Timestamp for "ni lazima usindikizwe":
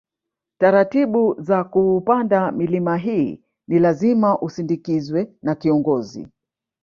3.67-5.33